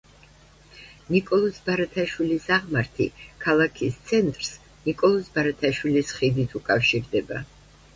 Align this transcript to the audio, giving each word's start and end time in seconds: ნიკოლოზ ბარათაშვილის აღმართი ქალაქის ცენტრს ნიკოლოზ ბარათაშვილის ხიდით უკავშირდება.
ნიკოლოზ 1.15 1.59
ბარათაშვილის 1.67 2.49
აღმართი 2.57 3.09
ქალაქის 3.45 4.01
ცენტრს 4.11 4.53
ნიკოლოზ 4.91 5.33
ბარათაშვილის 5.41 6.21
ხიდით 6.21 6.63
უკავშირდება. 6.63 7.45